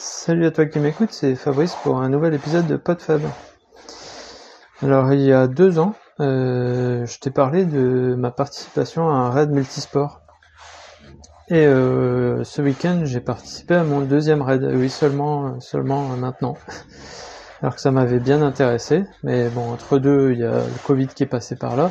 [0.00, 3.20] Salut à toi qui m'écoutes, c'est Fabrice pour un nouvel épisode de PodFab.
[4.80, 9.30] Alors il y a deux ans, euh, je t'ai parlé de ma participation à un
[9.30, 10.20] raid multisport.
[11.48, 14.62] Et euh, ce week-end, j'ai participé à mon deuxième raid.
[14.72, 16.56] Oui, seulement, seulement maintenant.
[17.60, 21.08] Alors que ça m'avait bien intéressé, mais bon, entre deux, il y a le Covid
[21.08, 21.90] qui est passé par là.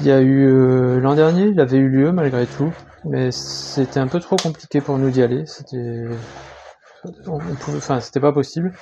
[0.00, 2.72] Il y a eu euh, l'an dernier, il avait eu lieu malgré tout,
[3.04, 5.46] mais c'était un peu trop compliqué pour nous d'y aller.
[5.46, 6.06] C'était,
[7.26, 8.72] on, pouvait, enfin, c'était pas possible.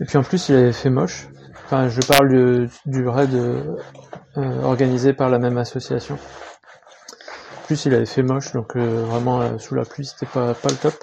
[0.00, 1.28] Et puis en plus, il avait fait moche.
[1.64, 6.16] Enfin, je parle du raid euh, organisé par la même association.
[6.16, 10.68] En plus, il avait fait moche, donc euh, vraiment sous la pluie, c'était pas pas
[10.68, 10.94] le top.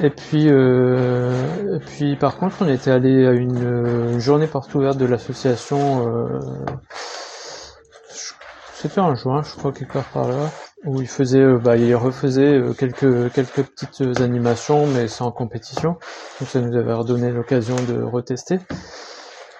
[0.00, 4.98] Et puis, et puis par contre, on était allé à une, une journée porte ouverte
[4.98, 6.30] de l'association
[8.84, 10.50] c'était en juin, je crois, quelque part par là,
[10.84, 15.96] où il faisait, euh, bah, il refaisait euh, quelques, quelques petites animations, mais sans compétition.
[16.40, 18.58] Donc ça nous avait redonné l'occasion de retester.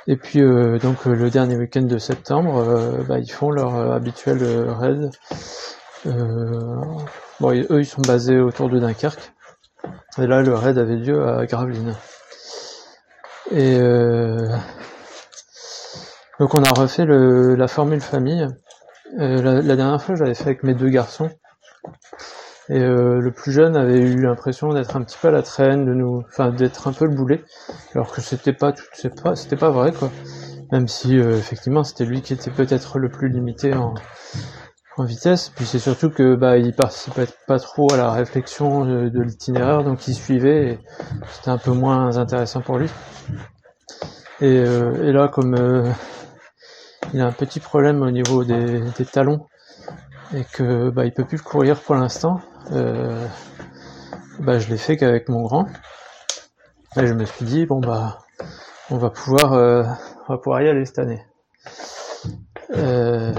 [0.06, 5.10] Et puis euh, donc le dernier week-end de septembre, bah, ils font leur habituel raid.
[6.04, 9.32] bon, eux ils sont basés autour de Dunkerque.
[10.18, 11.96] Et là le raid avait lieu à Gravelines.
[13.50, 13.78] Et
[16.38, 18.46] donc on a refait le, la formule famille.
[19.18, 21.30] Euh, la, dernière fois, j'avais fait avec mes deux garçons.
[22.70, 25.84] Et euh, le plus jeune avait eu l'impression d'être un petit peu à la traîne,
[25.84, 27.44] de nous, enfin d'être un peu le boulet,
[27.94, 30.10] alors que c'était pas tout, c'est pas, c'était pas vrai quoi.
[30.72, 33.92] Même si euh, effectivement c'était lui qui était peut-être le plus limité en,
[34.96, 35.50] en vitesse.
[35.54, 40.08] Puis c'est surtout que bah il participait pas trop à la réflexion de, l'itinéraire, donc
[40.08, 40.78] il suivait.
[41.32, 42.88] C'était un peu moins intéressant pour lui.
[44.40, 45.54] Et, et là comme
[47.14, 49.46] il a un petit problème au niveau des, talons
[50.34, 52.40] et que bah, il peut plus courir pour l'instant.
[52.72, 53.24] Euh,
[54.40, 55.66] bah, je l'ai fait qu'avec mon grand.
[56.96, 58.18] Et je me suis dit bon bah
[58.90, 59.84] on va pouvoir euh,
[60.28, 61.24] on va pouvoir y aller cette année.
[62.76, 63.32] Euh,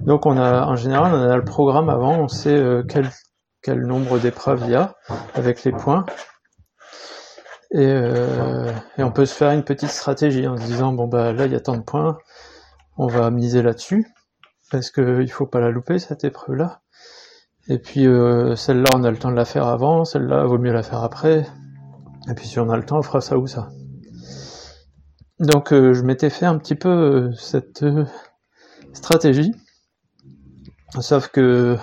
[0.00, 3.08] donc on a en général on a le programme avant, on sait quel
[3.62, 4.96] quel nombre d'épreuves il y a
[5.34, 6.04] avec les points.
[7.74, 11.46] Euh, et, on peut se faire une petite stratégie en se disant bon bah là
[11.46, 12.18] il y a tant de points,
[12.98, 14.06] on va miser là-dessus
[14.70, 16.80] parce qu'il faut pas la louper cette épreuve là.
[17.68, 20.72] Et puis euh, celle-là on a le temps de la faire avant, celle-là vaut mieux
[20.72, 21.46] la faire après.
[22.30, 23.70] Et puis si on a le temps on fera ça ou ça.
[25.38, 27.84] Donc euh, je m'étais fait un petit peu cette
[28.92, 29.52] stratégie,
[31.00, 31.78] sauf que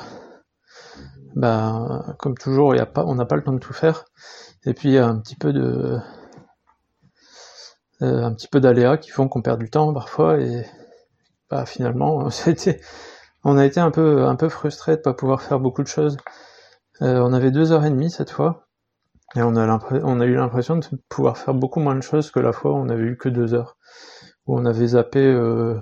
[1.36, 4.06] bah, comme toujours, y a pas, on n'a pas le temps de tout faire.
[4.66, 6.00] Et puis un petit peu de
[8.02, 10.66] euh, un petit peu d'aléas qui font qu'on perd du temps parfois et
[11.50, 12.82] bah, finalement c'était
[13.44, 16.18] on a été un peu un peu frustré de pas pouvoir faire beaucoup de choses.
[17.02, 18.68] Euh, on avait deux heures et demie cette fois
[19.36, 22.40] et on a on a eu l'impression de pouvoir faire beaucoup moins de choses que
[22.40, 23.78] la fois où on avait eu que deux heures
[24.48, 25.80] où on avait zappé euh,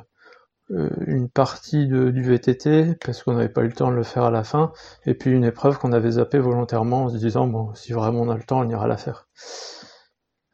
[0.70, 4.32] une partie du VTT parce qu'on n'avait pas eu le temps de le faire à
[4.32, 4.74] la fin,
[5.06, 8.30] et puis une épreuve qu'on avait zappé volontairement en se disant bon si vraiment on
[8.30, 9.28] a le temps on ira la faire.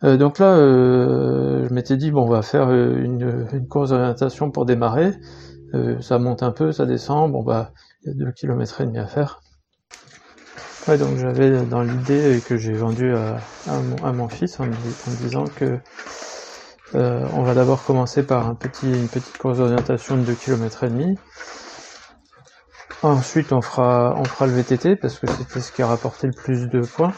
[0.04, 4.52] Euh, donc là euh, je m'étais dit bon on va faire une, une course d'orientation
[4.52, 5.14] pour démarrer,
[6.02, 7.72] ça monte un peu, ça descend, bon bah
[8.04, 9.42] il y a deux kilomètres et demi à faire.
[10.88, 15.80] Ouais, donc j'avais dans l'idée que j'ai vendu à, mon, fils en, en disant que
[16.96, 20.84] euh, on va d'abord commencer par un petit, une petite course d'orientation de 2 km
[20.84, 21.18] et demi.
[23.02, 26.34] Ensuite, on fera, on fera le VTT parce que c'était ce qui a rapporté le
[26.34, 27.14] plus de points.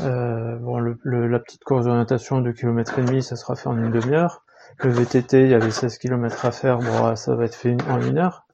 [0.00, 3.76] Euh, bon, la petite course d'orientation de 2 km et demi, ça sera fait en
[3.76, 4.44] une demi-heure.
[4.78, 8.00] Le VTT, il y avait 16 km à faire, bon, ça va être fait en
[8.00, 8.46] une heure.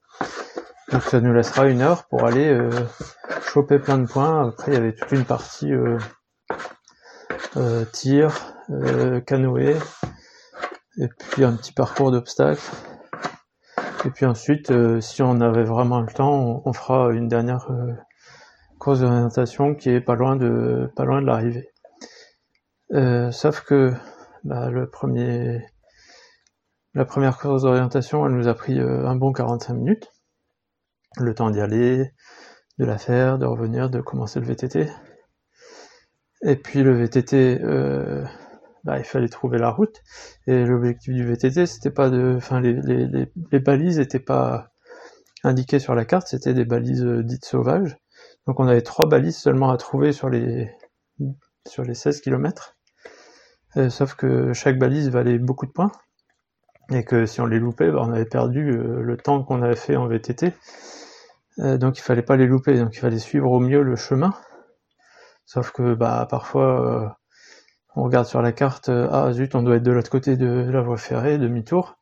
[0.91, 2.69] Donc ça nous laissera une heure pour aller euh,
[3.41, 4.49] choper plein de points.
[4.49, 5.71] Après, il y avait toute une partie
[7.91, 8.53] tir,
[9.25, 9.75] canoë,
[10.99, 12.61] et puis un petit parcours d'obstacles.
[14.05, 17.93] Et puis ensuite, euh, si on avait vraiment le temps, on, fera une dernière euh,
[18.79, 21.69] course d'orientation qui est pas loin de pas loin de l'arrivée.
[22.93, 23.93] Euh, sauf que
[24.43, 25.65] bah, le premier,
[26.93, 30.11] la première course d'orientation, elle nous a pris un bon 45 minutes.
[31.17, 32.13] Le temps d'y aller,
[32.77, 34.89] de la faire, de revenir, de commencer le VTT.
[36.43, 37.59] Et puis le VTT,
[38.83, 40.01] bah, il fallait trouver la route.
[40.47, 44.71] Et l'objectif du VTT, c'était pas de, enfin, les, les, les, balises n'étaient pas
[45.43, 47.97] indiquées sur la carte, c'était des balises euh, dites sauvages.
[48.47, 50.71] Donc on avait trois balises seulement à trouver sur les,
[51.67, 52.77] sur les 16 km.
[53.77, 55.91] Euh, sauf que chaque balise valait beaucoup de points.
[56.89, 59.75] Et que si on les loupait, bah, on avait perdu euh, le temps qu'on avait
[59.75, 60.53] fait en VTT.
[61.57, 64.33] donc il fallait pas les louper, donc il fallait suivre au mieux le chemin.
[65.45, 67.17] Sauf que bah parfois
[67.97, 70.81] on regarde sur la carte, ah zut, on doit être de l'autre côté de la
[70.81, 71.97] voie ferrée, demi-tour.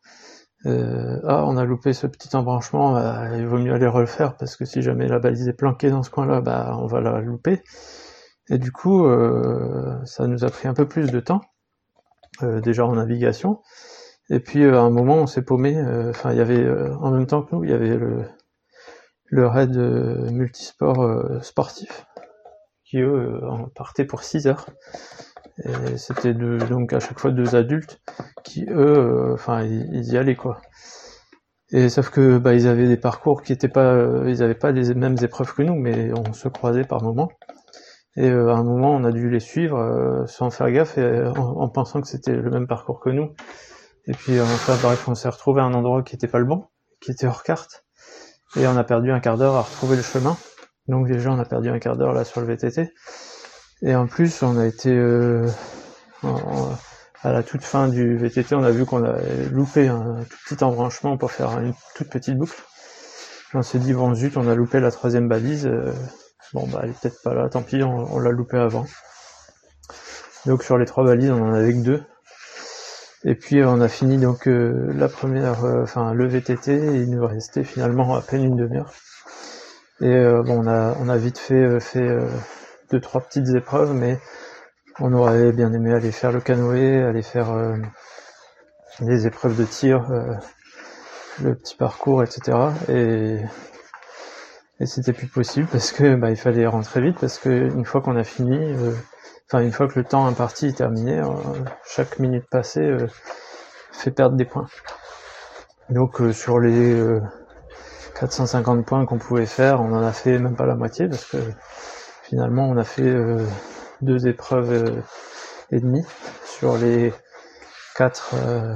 [0.66, 4.66] ah, on a loupé ce petit embranchement, bah, il vaut mieux aller refaire parce que
[4.66, 7.64] si jamais la balise est planquée dans ce coin-là, bah on va la louper.
[8.50, 9.08] Et du coup,
[10.06, 11.42] ça nous a pris un peu plus de temps,
[12.42, 13.62] déjà en navigation.
[14.30, 15.82] Et puis à un moment, on s'est paumé.
[16.10, 16.68] Enfin, il y avait
[17.00, 18.26] en même temps que nous, il y avait le
[19.28, 22.06] le raid multisport sportif
[22.84, 23.42] qui eux
[23.76, 24.68] partaient pour 6 heures.
[25.64, 28.02] Et c'était donc à chaque fois deux adultes
[28.44, 30.60] qui eux, enfin ils, y allaient quoi.
[31.72, 34.94] Et sauf que bah ils avaient des parcours qui étaient pas, ils avaient pas les
[34.94, 37.30] mêmes épreuves que nous, mais on se croisait par moments.
[38.18, 42.02] Et à un moment, on a dû les suivre sans faire gaffe et en, pensant
[42.02, 43.32] que c'était le même parcours que nous.
[44.08, 46.66] Et puis enfin bref, on s'est retrouvé à un endroit qui était pas le bon,
[47.02, 47.86] qui était hors carte.
[48.58, 50.38] Et on a perdu un quart d'heure à retrouver le chemin.
[50.88, 52.94] Donc déjà on a perdu un quart d'heure là sur le VTT.
[53.86, 55.48] Et en plus on a été euh,
[57.22, 59.18] à la toute fin du VTT, on a vu qu'on a
[59.52, 62.60] loupé un tout petit embranchement pour faire une toute petite boucle.
[63.54, 65.68] On s'est dit bon zut on a loupé la troisième balise.
[65.68, 65.94] Euh,
[66.52, 68.88] bon bah elle est peut-être pas là, tant pis on, l'a loupé avant.
[70.48, 72.04] Donc sur les trois balises on en avait que deux.
[73.24, 77.64] Et puis on a fini donc euh, la première, enfin le VTT, il nous restait
[77.64, 78.92] finalement à peine une demi-heure.
[80.02, 82.28] Et euh, bon, on a, on a vite fait, euh, fait euh,
[82.92, 84.20] deux, trois petites épreuves, mais
[85.00, 87.54] on aurait bien aimé aller faire le canoë, aller faire
[89.02, 90.08] les épreuves de tir,
[91.42, 92.58] le petit parcours, etc.
[92.90, 93.40] Et,
[94.86, 98.18] c'était plus possible parce que bah, il fallait rentrer vite parce que une fois qu'on
[98.18, 98.76] a fini,
[99.48, 101.22] enfin une fois que le temps imparti est terminé,
[101.86, 102.98] chaque minute passée
[103.92, 104.68] fait perdre des points.
[105.90, 107.20] Donc sur les
[108.20, 111.38] 450 points qu'on pouvait faire, on en a fait même pas la moitié parce que
[112.28, 113.46] finalement on a fait euh,
[114.02, 115.02] deux épreuves euh,
[115.72, 116.06] et demie
[116.46, 117.14] sur les
[117.96, 118.76] quatre euh,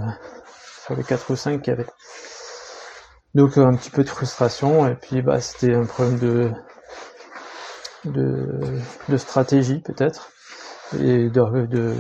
[0.86, 1.88] sur les quatre ou cinq qu'il y avait.
[3.36, 6.52] Donc un petit peu de frustration et puis bah c'était un problème de
[8.06, 8.60] de,
[9.10, 10.32] de stratégie peut-être
[10.98, 11.94] et de, de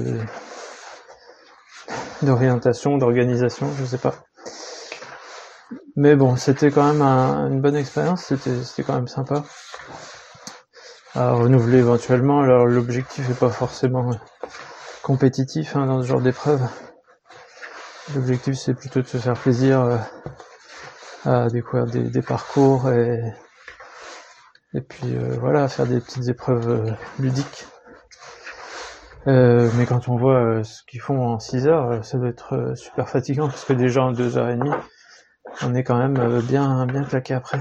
[2.21, 4.15] d'orientation, d'organisation, je sais pas.
[5.95, 9.43] Mais bon, c'était quand même une bonne expérience, c'était quand même sympa
[11.15, 12.41] à renouveler éventuellement.
[12.41, 14.11] Alors l'objectif n'est pas forcément
[15.01, 16.61] compétitif hein, dans ce genre d'épreuve.
[18.15, 19.97] L'objectif c'est plutôt de se faire plaisir euh,
[21.25, 23.21] à découvrir des, parcours et,
[24.73, 27.67] et puis euh, voilà, faire des petites épreuves euh, ludiques.
[29.25, 33.47] mais quand on voit ce qu'ils font en 6 heures, ça doit être super fatigant
[33.47, 34.71] parce que déjà en 2 heures et demie,
[35.61, 37.59] on est quand même euh, bien bien claqué après.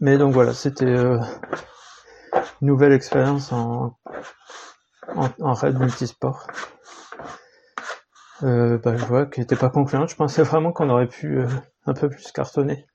[0.00, 1.18] Mais donc voilà, c'était euh,
[2.60, 3.98] une nouvelle expérience en,
[5.16, 6.46] en, raid multisport.
[8.44, 10.10] Euh, bah, je vois qu'elle était pas concluante.
[10.10, 11.40] Je pensais vraiment qu'on aurait pu
[11.86, 12.86] un peu plus cartonner.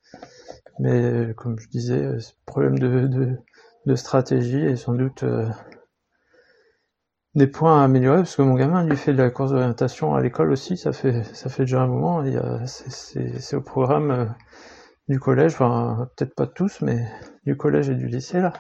[0.80, 3.38] Mais comme je disais, c'est problème de, de,
[3.86, 5.24] de, stratégie et sans doute
[7.36, 10.22] des points à améliorer parce que mon gamin lui fait de la course d'orientation à
[10.22, 12.24] l'école aussi ça fait ça fait déjà un moment
[12.66, 14.26] c'est au programme euh,
[15.08, 17.08] du collège enfin peut-être pas tous mais
[17.46, 18.54] du collège et du lycée là.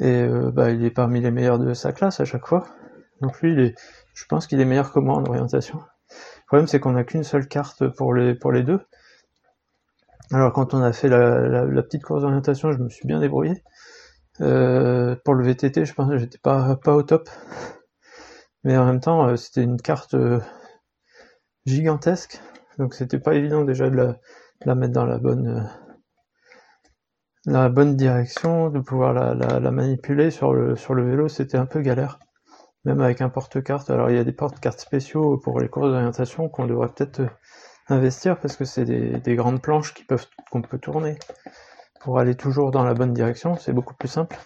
[0.00, 2.66] Et euh, bah il est parmi les meilleurs de sa classe à chaque fois.
[3.20, 3.74] Donc lui il est
[4.14, 5.78] je pense qu'il est meilleur que moi en orientation.
[6.10, 8.80] Le problème c'est qu'on n'a qu'une seule carte pour les pour deux.
[10.32, 13.62] Alors quand on a fait la, petite course d'orientation je me suis bien débrouillé.
[14.40, 17.28] Euh, pour le VTT, je pense que j'étais pas, pas au top.
[18.62, 20.14] Mais en même temps, euh, c'était une carte
[21.66, 22.40] gigantesque.
[22.78, 24.16] Donc c'était pas évident déjà de la,
[24.64, 25.70] la, mettre dans la bonne,
[27.46, 31.66] la bonne direction, de pouvoir la, la, manipuler sur le, sur le vélo, c'était un
[31.66, 32.18] peu galère.
[32.84, 33.90] Même avec un porte-carte.
[33.90, 37.22] Alors il y a des porte-cartes spéciaux pour les courses d'orientation qu'on devrait peut-être
[37.88, 41.18] investir parce que c'est des, des, grandes planches qui peuvent qu'on peut tourner
[42.00, 44.38] pour aller toujours dans la bonne direction, c'est beaucoup plus simple.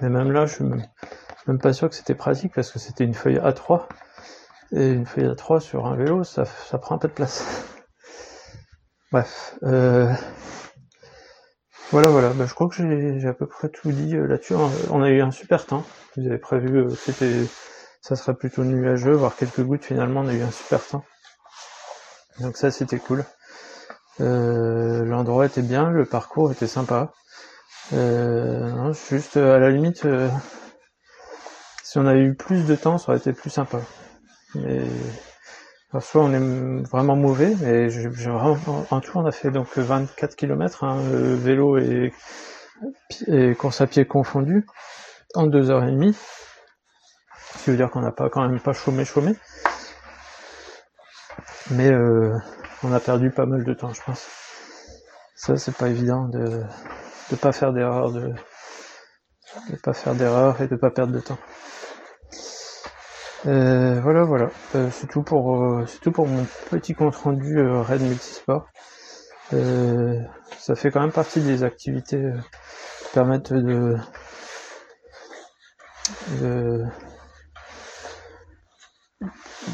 [0.00, 3.14] Mais même là, je suis même, pas sûr que c'était pratique parce que c'était une
[3.14, 3.86] feuille A3.
[4.72, 7.79] Et une feuille A3 sur un vélo, ça, ça prend un peu de place.
[9.12, 9.58] Bref.
[9.64, 10.12] Euh,
[11.90, 12.32] voilà, voilà.
[12.32, 14.54] Bah, je crois que j'ai à peu près tout dit euh, là-dessus.
[14.54, 15.84] On a eu un super temps.
[16.16, 17.44] Vous avez prévu euh, c'était
[18.02, 19.84] ça serait plutôt nuageux, voire quelques gouttes.
[19.84, 21.04] Finalement, on a eu un super temps.
[22.38, 23.24] Donc ça, c'était cool.
[24.20, 27.12] Euh, l'endroit était bien, le parcours était sympa.
[27.90, 30.06] Juste à la limite,
[31.82, 33.80] si on avait eu plus de temps, ça aurait été plus sympa.
[34.54, 34.84] Mais
[35.98, 37.88] soit on est vraiment mauvais, mais
[38.90, 42.12] en tout on a fait donc 24 km, hein, vélo et
[43.26, 44.66] et course à pied confondue
[45.34, 46.16] en deux heures et demie.
[47.56, 49.34] Ce qui veut dire qu'on n'a pas quand même pas chômé chômé.
[51.70, 52.36] Mais euh,
[52.82, 54.28] on a perdu pas mal de temps, je pense.
[55.36, 56.62] Ça, c'est pas évident de
[57.30, 58.32] ne pas faire d'erreur, de
[59.70, 61.38] ne pas faire d'erreur et de pas perdre de temps.
[63.46, 64.50] Euh, voilà, voilà.
[64.74, 68.66] Euh, c'est tout pour euh, pour mon petit compte rendu euh, Red Multisport.
[70.58, 72.22] ça fait quand même partie des activités
[73.02, 73.96] qui permettent de,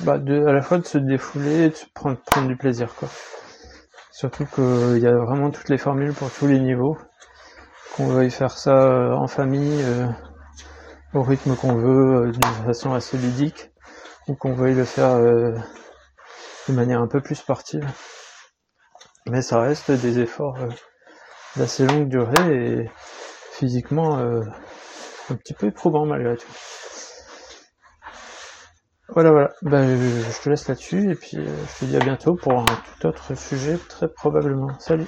[0.04, 3.08] bah de, à la fois de se défouler et de prendre, prendre du plaisir quoi.
[4.12, 6.96] Surtout qu'il y a vraiment toutes les formules pour tous les niveaux.
[7.94, 10.06] Qu'on veuille faire ça euh, en famille, euh,
[11.16, 13.70] au rythme qu'on veut, euh, d'une façon assez ludique,
[14.28, 17.87] ou qu'on veuille le faire de manière un peu plus sportive.
[19.26, 20.58] Mais ça reste des efforts
[21.56, 22.90] d'assez longue durée et
[23.52, 26.52] physiquement un petit peu éprouvant malgré tout.
[29.08, 29.52] Voilà, voilà.
[29.62, 33.06] Ben, je te laisse là-dessus et puis je te dis à bientôt pour un tout
[33.06, 34.76] autre sujet très probablement.
[34.80, 35.06] Salut